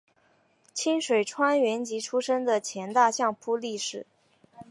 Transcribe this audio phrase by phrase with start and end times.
[0.73, 4.07] 清水川元吉出身的前大相扑力士。